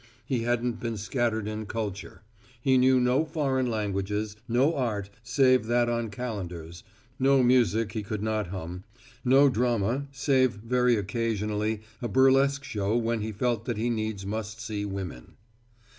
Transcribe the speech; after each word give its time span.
He 0.25 0.39
hadn't 0.41 0.79
been 0.79 0.97
scattered 0.97 1.47
in 1.47 1.67
culture. 1.67 2.23
He 2.59 2.79
knew 2.79 2.99
no 2.99 3.23
foreign 3.23 3.69
languages, 3.69 4.35
no 4.47 4.73
art 4.75 5.11
save 5.21 5.67
that 5.67 5.89
on 5.89 6.09
calendars, 6.09 6.83
no 7.19 7.43
music 7.43 7.91
he 7.91 8.01
could 8.01 8.23
not 8.23 8.47
hum, 8.47 8.83
no 9.23 9.47
drama 9.47 10.07
save 10.11 10.53
very 10.53 10.95
occasionally 10.95 11.81
a 12.01 12.07
burlesque 12.07 12.63
show 12.63 12.97
when 12.97 13.21
he 13.21 13.31
felt 13.31 13.65
that 13.65 13.77
he 13.77 13.91
needs 13.91 14.25
must 14.25 14.59
see 14.59 14.85
women. 14.85 15.35